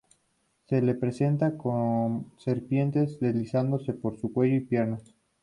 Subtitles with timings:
[0.65, 5.13] Se le representa con serpientes deslizándose por su cuello y piernas.